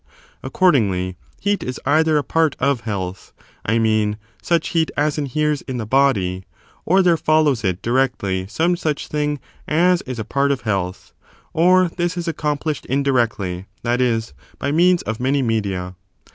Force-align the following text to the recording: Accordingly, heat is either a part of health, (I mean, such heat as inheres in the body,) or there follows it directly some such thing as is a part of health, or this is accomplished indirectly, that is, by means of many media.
Accordingly, 0.41 1.15
heat 1.39 1.61
is 1.61 1.79
either 1.85 2.17
a 2.17 2.23
part 2.23 2.55
of 2.57 2.81
health, 2.81 3.33
(I 3.63 3.77
mean, 3.77 4.17
such 4.41 4.69
heat 4.69 4.89
as 4.97 5.19
inheres 5.19 5.61
in 5.61 5.77
the 5.77 5.85
body,) 5.85 6.45
or 6.87 7.03
there 7.03 7.17
follows 7.17 7.63
it 7.63 7.83
directly 7.83 8.47
some 8.47 8.75
such 8.75 9.05
thing 9.09 9.39
as 9.67 10.01
is 10.07 10.17
a 10.17 10.25
part 10.25 10.49
of 10.51 10.61
health, 10.61 11.13
or 11.53 11.87
this 11.87 12.17
is 12.17 12.27
accomplished 12.27 12.87
indirectly, 12.87 13.67
that 13.83 14.01
is, 14.01 14.33
by 14.57 14.71
means 14.71 15.03
of 15.03 15.19
many 15.19 15.43
media. 15.43 15.93